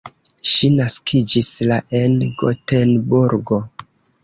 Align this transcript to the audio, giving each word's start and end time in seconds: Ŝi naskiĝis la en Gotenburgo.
Ŝi 0.51 0.69
naskiĝis 0.77 1.51
la 1.73 1.79
en 2.01 2.17
Gotenburgo. 2.41 3.63